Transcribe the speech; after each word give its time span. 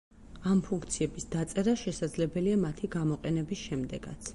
ამ 0.51 0.63
ფუნქციების 0.69 1.29
დაწერა 1.37 1.77
შესაძლებელია 1.83 2.61
მათი 2.67 2.91
გამოყენების 2.97 3.67
შემდეგაც. 3.71 4.27